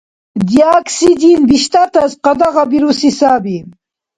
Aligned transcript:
Диоксидин 0.49 1.41
биштӀатас 1.49 2.11
къадагъабируси 2.23 3.11
саби. 3.17 3.57